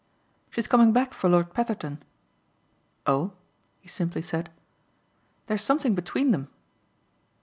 "She's 0.49 0.65
coming 0.67 0.93
back 0.93 1.13
for 1.13 1.29
Lord 1.29 1.53
Petherton." 1.53 2.01
"Oh!" 3.05 3.33
he 3.81 3.87
simply 3.87 4.23
said. 4.23 4.49
"There's 5.45 5.61
something 5.61 5.93
between 5.93 6.31
them." 6.31 6.47